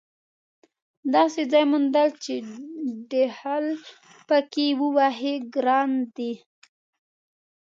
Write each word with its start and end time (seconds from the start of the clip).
داسې 1.15 1.41
ځای 1.51 1.63
موندل 1.71 2.09
چې 2.23 2.33
ډهل 3.11 3.65
پکې 4.27 4.67
ووهې 4.79 5.35
ګران 5.55 5.91
دي. 6.15 6.33